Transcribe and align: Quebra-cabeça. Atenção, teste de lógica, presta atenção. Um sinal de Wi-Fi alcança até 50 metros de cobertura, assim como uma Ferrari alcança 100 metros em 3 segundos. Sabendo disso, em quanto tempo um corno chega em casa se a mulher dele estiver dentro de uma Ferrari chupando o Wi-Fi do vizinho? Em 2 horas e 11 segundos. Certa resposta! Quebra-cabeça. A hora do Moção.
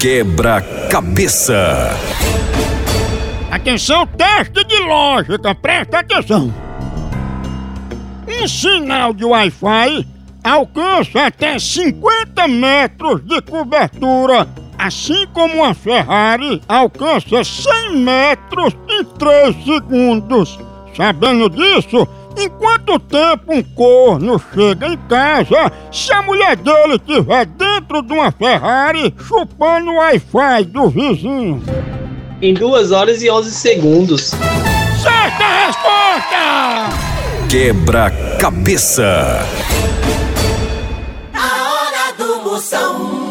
Quebra-cabeça. 0.00 1.90
Atenção, 3.50 4.06
teste 4.06 4.64
de 4.64 4.78
lógica, 4.80 5.54
presta 5.54 6.00
atenção. 6.00 6.52
Um 8.28 8.46
sinal 8.46 9.14
de 9.14 9.24
Wi-Fi 9.24 10.06
alcança 10.42 11.26
até 11.26 11.58
50 11.58 12.46
metros 12.48 13.24
de 13.24 13.40
cobertura, 13.40 14.46
assim 14.78 15.26
como 15.32 15.54
uma 15.62 15.72
Ferrari 15.72 16.60
alcança 16.68 17.42
100 17.42 17.96
metros 17.96 18.76
em 18.90 19.04
3 19.04 19.64
segundos. 19.64 20.58
Sabendo 20.94 21.48
disso, 21.48 22.06
em 22.36 22.48
quanto 22.48 22.98
tempo 22.98 23.52
um 23.52 23.62
corno 23.62 24.40
chega 24.52 24.86
em 24.86 24.96
casa 25.08 25.72
se 25.92 26.12
a 26.12 26.22
mulher 26.22 26.56
dele 26.56 26.96
estiver 26.96 27.46
dentro 27.46 28.02
de 28.02 28.12
uma 28.12 28.32
Ferrari 28.32 29.14
chupando 29.26 29.90
o 29.90 29.96
Wi-Fi 29.96 30.64
do 30.64 30.88
vizinho? 30.88 31.62
Em 32.42 32.52
2 32.54 32.92
horas 32.92 33.22
e 33.22 33.30
11 33.30 33.50
segundos. 33.50 34.32
Certa 35.02 35.66
resposta! 35.66 37.04
Quebra-cabeça. 37.48 39.38
A 41.32 41.72
hora 41.72 42.12
do 42.18 42.42
Moção. 42.42 43.23